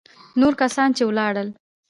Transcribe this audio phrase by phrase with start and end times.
[0.39, 1.47] نور کسان چې ولاړل.